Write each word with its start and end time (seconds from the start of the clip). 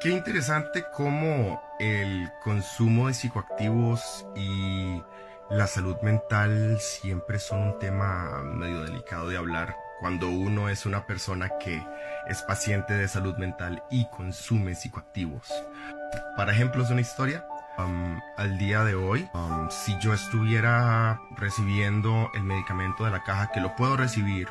Qué 0.00 0.10
interesante 0.10 0.84
cómo 0.92 1.60
el 1.80 2.30
consumo 2.44 3.08
de 3.08 3.14
psicoactivos 3.14 4.24
y 4.36 5.02
la 5.50 5.66
salud 5.66 5.96
mental 6.02 6.78
siempre 6.78 7.40
son 7.40 7.58
un 7.62 7.78
tema 7.80 8.44
medio 8.44 8.84
delicado 8.84 9.28
de 9.28 9.36
hablar 9.36 9.74
cuando 9.98 10.28
uno 10.28 10.68
es 10.68 10.86
una 10.86 11.04
persona 11.04 11.50
que 11.58 11.84
es 12.28 12.42
paciente 12.42 12.94
de 12.94 13.08
salud 13.08 13.36
mental 13.38 13.82
y 13.90 14.08
consume 14.10 14.76
psicoactivos. 14.76 15.52
Para 16.36 16.52
ejemplos 16.52 16.86
de 16.86 16.92
una 16.92 17.02
historia, 17.02 17.44
um, 17.76 18.20
al 18.36 18.56
día 18.56 18.84
de 18.84 18.94
hoy, 18.94 19.28
um, 19.34 19.68
si 19.68 19.98
yo 19.98 20.14
estuviera 20.14 21.20
recibiendo 21.36 22.30
el 22.34 22.44
medicamento 22.44 23.04
de 23.04 23.10
la 23.10 23.24
caja, 23.24 23.50
que 23.50 23.60
lo 23.60 23.74
puedo 23.74 23.96
recibir 23.96 24.48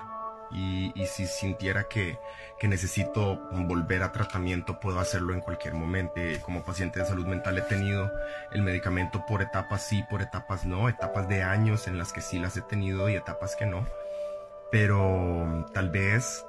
y, 0.52 0.94
si 1.06 1.28
sintiera 1.28 1.86
que, 1.86 2.20
que, 2.60 2.68
necesito 2.68 3.38
volver 3.52 4.04
a 4.04 4.12
tratamiento, 4.12 4.80
puedo 4.80 5.00
hacerlo 5.00 5.34
en 5.34 5.42
cualquier 5.42 5.74
momento. 5.74 6.14
Como 6.42 6.64
paciente 6.64 7.00
de 7.00 7.06
salud 7.06 7.26
mental 7.26 7.58
he 7.58 7.62
tenido 7.62 8.12
el 8.52 8.62
medicamento 8.62 9.26
por 9.26 9.42
etapas 9.42 9.88
sí, 9.88 10.04
por 10.10 10.22
etapas 10.22 10.66
no, 10.66 10.90
etapas 10.90 11.28
de 11.28 11.44
años 11.44 11.88
en 11.88 11.98
las 11.98 12.14
que 12.14 12.22
sí 12.22 12.40
las 12.40 12.56
he 12.58 12.62
tenido 12.62 13.10
y 13.10 13.16
etapas 13.16 13.56
que 13.56 13.66
no. 13.66 13.86
Pero 14.72 15.66
tal 15.74 15.90
vez 15.90 16.46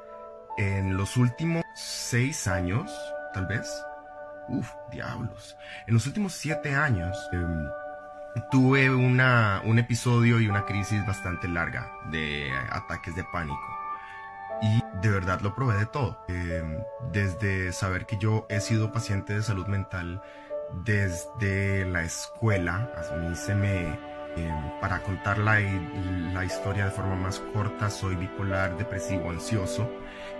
en 0.59 0.97
los 0.97 1.17
últimos 1.17 1.65
seis 1.75 2.47
años, 2.49 2.93
tal 3.33 3.47
vez, 3.47 3.85
uff, 4.49 4.71
diablos, 4.91 5.57
en 5.87 5.95
los 5.95 6.07
últimos 6.07 6.33
siete 6.33 6.75
años, 6.75 7.17
em, 7.33 7.69
tuve 8.51 8.91
una, 8.91 9.63
un 9.65 9.79
episodio 9.79 10.41
y 10.41 10.49
una 10.49 10.65
crisis 10.65 11.05
bastante 11.07 11.49
larga 11.49 11.91
de 12.11 12.51
ataques 12.71 13.15
de 13.17 13.25
pánico 13.33 13.78
y 14.63 14.83
de 15.01 15.11
verdad 15.11 15.41
lo 15.41 15.55
probé 15.55 15.77
de 15.77 15.87
todo. 15.87 16.19
Eh, 16.29 16.63
desde 17.13 17.73
saber 17.73 18.07
que 18.07 18.19
yo 18.19 18.47
he 18.49 18.61
sido 18.61 18.93
paciente 18.93 19.35
de 19.35 19.43
salud 19.43 19.67
mental 19.67 20.23
desde 20.85 21.87
la 21.87 22.03
escuela, 22.03 22.93
a 22.97 23.17
mí 23.17 23.35
se 23.35 23.55
me, 23.55 23.89
eh, 24.37 24.75
para 24.81 25.03
contar 25.03 25.39
la, 25.39 25.61
la, 26.33 26.45
historia 26.45 26.87
de 26.87 26.91
forma 26.91 27.17
más 27.17 27.41
corta, 27.53 27.89
soy 27.89 28.17
bipolar, 28.17 28.77
depresivo, 28.77 29.31
ansioso 29.31 29.91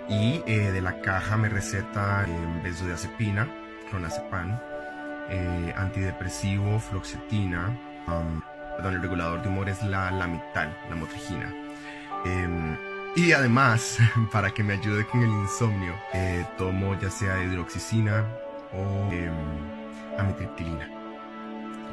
y 0.07 0.43
eh, 0.45 0.71
de 0.71 0.81
la 0.81 1.01
caja 1.01 1.35
me 1.37 1.49
receta 1.49 2.25
benzodiazepina, 2.63 3.47
clonazepam, 3.89 4.59
antidepresivo, 5.75 6.79
floxetina, 6.79 7.77
um, 8.07 8.41
perdón, 8.75 8.95
el 8.95 9.01
regulador 9.01 9.41
de 9.41 9.49
humor 9.49 9.69
es 9.69 9.83
la 9.83 10.09
lamital, 10.11 10.75
la 10.89 10.95
motrigina. 10.95 11.53
Em, 12.25 12.68
y 13.19 13.33
además, 13.33 13.97
para 14.31 14.51
que 14.51 14.63
me 14.63 14.73
ayude 14.73 15.05
con 15.05 15.21
el 15.21 15.29
insomnio, 15.29 15.93
eh, 16.13 16.45
tomo 16.57 16.97
ya 16.99 17.09
sea 17.09 17.43
hidroxicina 17.43 18.25
o 18.73 19.11
eh, 19.11 19.29
amitriptilina. 20.17 20.89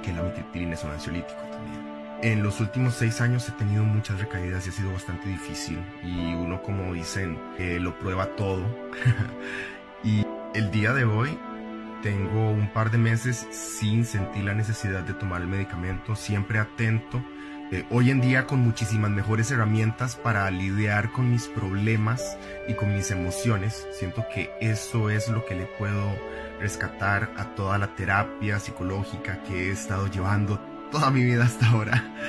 Que 0.03 0.13
la 0.13 0.21
amitriptilina 0.21 0.75
es 0.75 0.85
un 0.85 0.93
ansiolítico 0.93 1.41
también. 1.51 1.97
En 2.23 2.43
los 2.43 2.61
últimos 2.61 2.95
seis 2.95 3.21
años 3.21 3.49
he 3.49 3.53
tenido 3.53 3.83
muchas 3.85 4.21
recaídas 4.21 4.67
y 4.67 4.71
ha 4.71 4.73
sido 4.73 4.93
bastante 4.93 5.29
difícil. 5.29 5.79
Y 6.05 6.35
uno, 6.35 6.63
como 6.63 6.95
dicen, 6.95 7.39
eh, 7.59 7.79
lo 7.81 7.99
prueba 7.99 8.27
todo. 8.37 8.65
y 10.05 10.25
el 10.55 10.71
día 10.71 10.93
de 10.93 11.05
hoy 11.05 11.37
tengo 12.03 12.51
un 12.51 12.73
par 12.73 12.91
de 12.91 12.99
meses 12.99 13.47
sin 13.51 14.05
sentir 14.05 14.45
la 14.45 14.55
necesidad 14.55 15.03
de 15.03 15.15
tomar 15.15 15.43
el 15.43 15.49
medicamento, 15.49 16.15
siempre 16.15 16.61
atento 16.61 17.21
eh, 17.73 17.85
hoy 17.91 18.11
en 18.11 18.21
día 18.21 18.47
con 18.47 18.61
muchísimas 18.61 19.11
mejores 19.11 19.51
herramientas 19.51 20.15
para 20.15 20.49
lidiar 20.53 21.11
con 21.11 21.33
mis 21.33 21.49
problemas 21.49 22.39
y 22.69 22.75
con 22.75 22.95
mis 22.95 23.11
emociones. 23.11 23.87
Siento 23.93 24.25
que 24.33 24.51
eso 24.61 25.11
es 25.11 25.29
lo 25.29 25.45
que 25.45 25.57
le 25.57 25.67
puedo 25.67 26.17
rescatar 26.61 27.33
a 27.37 27.57
toda 27.57 27.79
la 27.79 27.95
terapia 27.97 28.61
psicológica 28.61 29.43
que 29.43 29.69
he 29.69 29.71
estado 29.73 30.07
llevando 30.07 30.61
toda 30.93 31.11
mi 31.11 31.25
vida 31.25 31.45
hasta 31.45 31.69
ahora. 31.69 32.15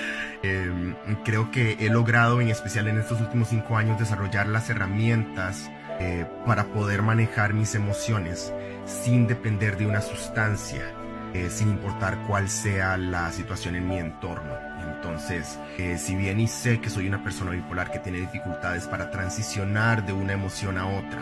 Em, 0.43 0.93
creo 1.25 1.49
que 1.49 1.77
he 1.80 1.89
logrado, 1.89 2.39
en 2.42 2.49
especial 2.49 2.87
en 2.87 2.99
estos 2.99 3.19
últimos 3.19 3.48
cinco 3.48 3.75
años, 3.75 3.98
desarrollar 3.98 4.48
las 4.48 4.69
herramientas 4.69 5.67
eh, 5.99 6.27
para 6.45 6.65
poder 6.65 7.02
manejar 7.02 7.55
mis 7.55 7.73
emociones 7.73 8.54
sin 8.86 9.25
depender 9.25 9.77
de 9.77 9.87
una 9.87 10.02
sustancia, 10.02 10.93
eh, 11.33 11.49
sin 11.49 11.69
importar 11.69 12.19
cuál 12.27 12.49
sea 12.49 12.98
la 12.98 13.31
situación 13.31 13.75
en 13.75 13.87
mi 13.87 13.98
entorno. 13.98 14.67
Entonces, 15.07 15.57
eh, 15.77 15.97
si 15.97 16.15
bien 16.17 16.37
y 16.41 16.49
sé 16.49 16.81
que 16.81 16.89
soy 16.89 17.07
una 17.07 17.23
persona 17.23 17.51
bipolar 17.51 17.91
que 17.91 17.99
tiene 17.99 18.19
dificultades 18.19 18.87
para 18.87 19.09
transicionar 19.09 20.05
de 20.05 20.11
una 20.11 20.33
emoción 20.33 20.77
a 20.77 20.85
otra, 20.85 21.21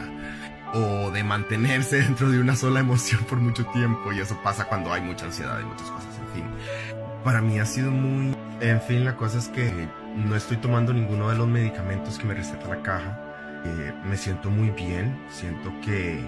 o 0.74 1.12
de 1.12 1.24
mantenerse 1.24 1.98
dentro 2.02 2.32
de 2.32 2.40
una 2.40 2.56
sola 2.56 2.80
emoción 2.80 3.24
por 3.30 3.40
mucho 3.40 3.64
tiempo, 3.68 4.12
y 4.12 4.20
eso 4.20 4.40
pasa 4.44 4.66
cuando 4.66 4.92
hay 4.92 5.02
mucha 5.02 5.28
ansiedad 5.28 5.60
y 5.62 5.66
muchas 5.66 5.88
cosas, 5.92 6.10
en 6.18 6.34
fin. 6.34 6.46
Para 7.24 7.42
mí 7.42 7.60
ha 7.60 7.66
sido 7.66 7.92
muy... 7.92 8.36
En 8.60 8.82
fin, 8.82 9.06
la 9.06 9.16
cosa 9.16 9.38
es 9.38 9.50
que 9.50 9.72
no 10.16 10.36
estoy 10.36 10.58
tomando 10.58 10.92
ninguno 10.92 11.30
de 11.30 11.36
los 11.36 11.48
medicamentos 11.48 12.18
que 12.18 12.26
me 12.26 12.34
receta 12.34 12.68
la 12.68 12.82
caja. 12.82 13.20
Eh, 13.66 13.94
me 14.10 14.18
siento 14.18 14.50
muy 14.50 14.72
bien, 14.72 15.16
siento 15.30 15.72
que 15.82 16.20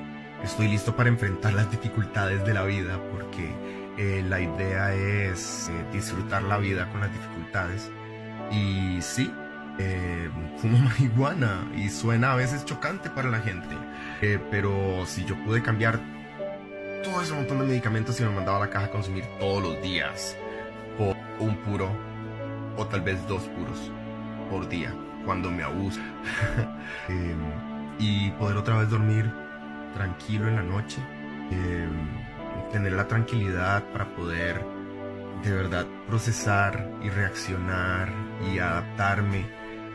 estoy 0.43 0.67
listo 0.67 0.95
para 0.95 1.09
enfrentar 1.09 1.53
las 1.53 1.71
dificultades 1.71 2.45
de 2.45 2.53
la 2.53 2.63
vida 2.63 2.99
porque 3.11 3.51
eh, 3.97 4.23
la 4.27 4.39
idea 4.39 4.93
es 4.93 5.69
eh, 5.69 5.85
disfrutar 5.91 6.43
la 6.43 6.57
vida 6.57 6.89
con 6.91 7.01
las 7.01 7.11
dificultades. 7.11 7.91
Y 8.51 9.01
sí, 9.01 9.31
eh, 9.79 10.29
fumo 10.57 10.77
marihuana 10.89 11.67
y 11.75 11.89
suena 11.89 12.33
a 12.33 12.35
veces 12.35 12.63
chocante 12.65 13.09
para 13.09 13.29
la 13.29 13.39
gente. 13.39 13.75
pero 14.51 15.05
si 15.05 15.25
yo 15.25 15.35
pude 15.43 15.61
cambiar 15.61 15.99
todo 17.03 17.21
ese 17.21 17.33
montón 17.33 17.59
de 17.59 17.65
medicamentos 17.65 18.15
que 18.15 18.23
me 18.23 18.31
mandaba 18.31 18.57
a 18.57 18.61
la 18.61 18.69
caja 18.69 18.85
a 18.85 18.91
consumir 18.91 19.23
todos 19.39 19.63
los 19.63 19.81
días 19.81 20.35
por 20.97 21.15
un 21.39 21.55
puro 21.57 21.89
o 22.77 22.85
tal 22.85 23.01
vez 23.01 23.25
dos 23.27 23.43
puros 23.43 23.91
por 24.49 24.67
día 24.69 24.93
cuando 25.25 25.49
me 25.51 25.63
abusa. 25.63 26.01
Em, 27.09 27.37
y 27.99 28.31
poder 28.31 28.57
otra 28.57 28.77
vez 28.77 28.89
dormir 28.89 29.31
tranquilo 29.93 30.47
en 30.47 30.55
la 30.55 30.63
noche. 30.63 31.01
Em, 32.67 32.71
tener 32.71 32.93
la 32.93 33.07
tranquilidad 33.07 33.83
para 33.91 34.05
poder 34.15 34.63
de 35.43 35.51
verdad 35.51 35.85
procesar 36.07 36.89
y 37.01 37.09
reaccionar 37.09 38.11
y 38.51 38.59
adaptarme 38.59 39.45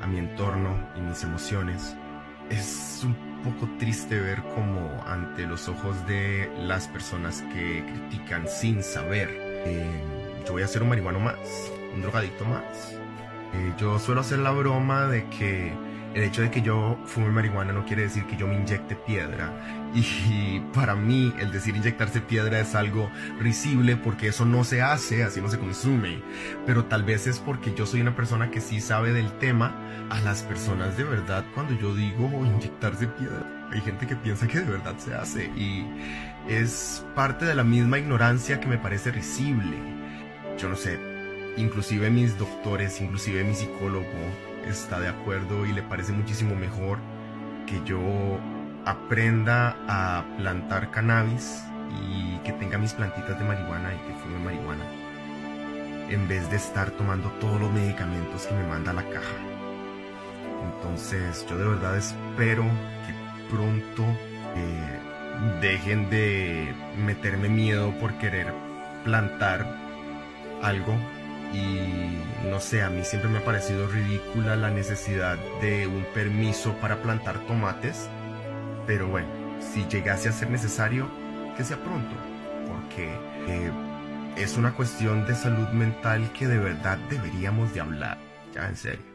a 0.01 0.07
mi 0.07 0.19
entorno 0.19 0.77
y 0.97 1.01
mis 1.01 1.23
emociones. 1.23 1.97
Es 2.51 3.03
un 3.05 3.15
poco 3.43 3.69
triste 3.79 4.21
ver 4.21 4.43
como 4.55 5.03
ante 5.07 5.47
los 5.47 5.69
ojos 5.69 6.07
de 6.07 6.51
las 6.59 6.89
personas 6.89 7.43
que 7.53 7.85
critican 7.85 8.47
sin 8.49 8.83
saber, 8.83 9.29
eh, 9.65 10.03
yo 10.47 10.53
voy 10.53 10.63
a 10.63 10.69
ser 10.69 10.83
un 10.83 10.89
marihuano 10.89 11.21
más, 11.21 11.37
un 11.95 12.03
drogadicto 12.03 12.45
más. 12.45 12.97
Eh, 13.55 13.73
yo 13.79 13.99
suelo 13.99 14.23
hacer 14.23 14.39
la 14.39 14.51
broma 14.51 15.07
de 15.07 15.29
que 15.29 15.73
el 16.15 16.25
hecho 16.25 16.43
de 16.43 16.51
que 16.51 16.63
yo 16.63 16.99
fume 17.05 17.31
marihuana 17.31 17.73
no 17.73 17.85
quiere 17.85 18.03
decir 18.03 18.27
que 18.27 18.37
yo 18.37 18.47
me 18.47 18.57
inyecte 18.57 18.97
piedra. 18.97 19.53
Y 19.95 20.61
para 20.73 20.95
mí 20.95 21.35
el 21.39 21.53
decir 21.53 21.77
inyectarse 21.77 22.23
piedra 22.23 22.61
es 22.61 22.75
algo 22.75 23.11
risible 23.39 23.97
porque 23.97 24.29
eso 24.29 24.47
no 24.47 24.65
se 24.65 24.81
hace, 24.81 25.23
así 25.23 25.41
no 25.41 25.49
se 25.49 25.59
consume. 25.59 26.23
Pero 26.65 26.87
tal 26.87 27.05
vez 27.05 27.27
es 27.27 27.39
porque 27.39 27.75
yo 27.75 27.85
soy 27.85 28.01
una 28.01 28.17
persona 28.17 28.51
que 28.51 28.61
sí 28.61 28.81
sabe 28.81 29.13
del 29.13 29.31
tema. 29.39 29.75
A 30.11 30.21
las 30.21 30.43
personas 30.43 30.97
de 30.97 31.05
verdad 31.05 31.45
cuando 31.55 31.75
yo 31.75 31.95
digo 31.95 32.29
inyectarse 32.45 33.07
piedra, 33.07 33.69
hay 33.71 33.81
gente 33.81 34.07
que 34.07 34.17
piensa 34.17 34.47
que 34.47 34.61
de 34.61 34.71
verdad 34.71 34.97
se 34.99 35.15
hace. 35.15 35.45
Y 35.57 35.87
es 36.49 37.05
parte 37.15 37.45
de 37.45 37.55
la 37.55 37.65
misma 37.65 37.99
ignorancia 37.99 38.61
que 38.61 38.69
me 38.69 38.79
parece 38.79 39.11
risible. 39.11 39.77
Yo 40.59 40.69
no 40.69 40.77
sé, 40.77 40.99
inclusive 41.57 42.11
mis 42.11 42.39
doctores, 42.39 43.01
inclusive 43.01 43.45
mi 43.45 43.55
psicólogo 43.55 44.07
está 44.67 45.01
de 45.01 45.09
acuerdo 45.09 45.67
y 45.67 45.73
le 45.73 45.83
parece 45.83 46.13
muchísimo 46.13 46.55
mejor 46.55 46.99
que 47.67 47.81
yo 47.85 48.39
aprenda 48.85 49.77
a 49.89 50.25
plantar 50.37 50.91
cannabis 50.91 51.65
y 51.91 52.39
que 52.39 52.53
tenga 52.53 52.79
mis 52.79 52.95
plantitas 52.95 53.39
de 53.39 53.45
marihuana 53.45 53.93
y 53.95 53.99
que 54.07 54.19
fume 54.21 54.39
marihuana 54.39 54.85
en 56.09 56.29
vez 56.29 56.51
de 56.51 56.57
estar 56.57 56.91
tomando 56.91 57.31
todos 57.41 57.61
los 57.61 57.71
medicamentos 57.71 58.47
que 58.47 58.55
me 58.55 58.67
manda 58.67 58.93
la 58.93 59.03
caja. 59.03 59.37
Entonces 60.63 61.47
yo 61.49 61.57
de 61.57 61.69
verdad 61.69 61.97
espero 61.97 62.65
que 63.07 63.55
pronto 63.55 64.03
eh, 64.55 64.99
dejen 65.61 66.11
de 66.11 66.75
meterme 66.99 67.49
miedo 67.49 67.93
por 67.99 68.13
querer 68.19 68.53
plantar 69.05 69.67
algo 70.63 70.95
y 71.53 72.49
no 72.49 72.61
sé, 72.61 72.83
a 72.83 72.91
mí 72.91 73.05
siempre 73.05 73.31
me 73.31 73.39
ha 73.39 73.45
parecido 73.45 73.87
ridícula 73.87 74.57
la 74.57 74.71
necesidad 74.71 75.37
de 75.61 75.87
un 75.87 76.05
permiso 76.15 76.75
para 76.75 77.03
plantar 77.03 77.39
tomates, 77.41 78.09
pero 78.87 79.09
bueno, 79.09 79.29
si 79.61 79.85
llegase 79.87 80.29
a 80.29 80.33
ser 80.33 80.51
necesario, 80.51 81.09
que 81.57 81.65
sea 81.65 81.83
pronto, 81.83 82.15
porque 82.67 83.13
eh, 83.49 83.71
es 84.37 84.57
una 84.57 84.75
cuestión 84.75 85.27
de 85.27 85.35
salud 85.35 85.69
mental 85.69 86.31
que 86.33 86.47
de 86.47 86.59
verdad 86.59 86.99
deberíamos 87.11 87.73
de 87.75 87.81
hablar, 87.81 88.19
ya 88.53 88.69
en 88.69 88.77
serio. 88.77 89.12